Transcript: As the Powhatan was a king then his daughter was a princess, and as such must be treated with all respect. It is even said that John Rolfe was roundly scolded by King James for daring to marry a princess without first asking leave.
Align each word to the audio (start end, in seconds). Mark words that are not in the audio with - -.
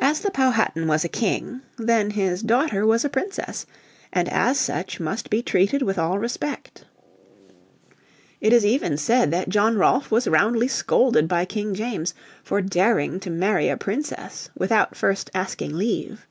As 0.00 0.20
the 0.20 0.30
Powhatan 0.30 0.86
was 0.86 1.04
a 1.04 1.08
king 1.10 1.60
then 1.76 2.12
his 2.12 2.42
daughter 2.42 2.86
was 2.86 3.04
a 3.04 3.10
princess, 3.10 3.66
and 4.10 4.26
as 4.30 4.56
such 4.58 5.00
must 5.00 5.28
be 5.28 5.42
treated 5.42 5.82
with 5.82 5.98
all 5.98 6.18
respect. 6.18 6.86
It 8.40 8.54
is 8.54 8.64
even 8.64 8.96
said 8.96 9.30
that 9.32 9.50
John 9.50 9.76
Rolfe 9.76 10.10
was 10.10 10.26
roundly 10.28 10.66
scolded 10.68 11.28
by 11.28 11.44
King 11.44 11.74
James 11.74 12.14
for 12.42 12.62
daring 12.62 13.20
to 13.20 13.28
marry 13.28 13.68
a 13.68 13.76
princess 13.76 14.48
without 14.56 14.96
first 14.96 15.30
asking 15.34 15.76
leave. 15.76 16.26